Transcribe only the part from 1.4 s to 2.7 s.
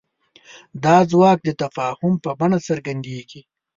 د تفاهم په بڼه